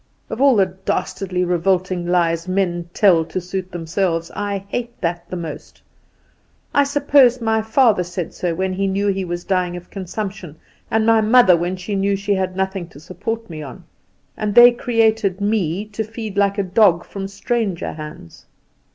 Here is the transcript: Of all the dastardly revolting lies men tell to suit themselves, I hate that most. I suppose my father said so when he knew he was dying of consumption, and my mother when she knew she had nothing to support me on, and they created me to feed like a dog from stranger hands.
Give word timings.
Of 0.31 0.41
all 0.41 0.55
the 0.55 0.65
dastardly 0.65 1.43
revolting 1.45 2.07
lies 2.07 2.47
men 2.47 2.89
tell 2.91 3.23
to 3.25 3.39
suit 3.39 3.71
themselves, 3.71 4.31
I 4.35 4.65
hate 4.67 4.99
that 4.99 5.31
most. 5.31 5.79
I 6.73 6.85
suppose 6.85 7.39
my 7.39 7.61
father 7.61 8.03
said 8.03 8.33
so 8.33 8.55
when 8.55 8.73
he 8.73 8.87
knew 8.87 9.09
he 9.09 9.23
was 9.23 9.43
dying 9.43 9.77
of 9.77 9.91
consumption, 9.91 10.55
and 10.89 11.05
my 11.05 11.21
mother 11.21 11.55
when 11.55 11.75
she 11.75 11.93
knew 11.95 12.15
she 12.15 12.33
had 12.33 12.55
nothing 12.55 12.87
to 12.87 12.99
support 12.99 13.47
me 13.47 13.61
on, 13.61 13.83
and 14.35 14.55
they 14.55 14.71
created 14.71 15.39
me 15.39 15.85
to 15.89 16.03
feed 16.03 16.35
like 16.35 16.57
a 16.57 16.63
dog 16.63 17.05
from 17.05 17.27
stranger 17.27 17.93
hands. 17.93 18.47